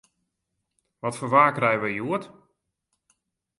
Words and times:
Wat 1.01 1.17
foar 1.17 1.31
waar 1.33 1.53
krije 1.57 1.81
we 1.81 1.89
hjoed? 1.97 2.23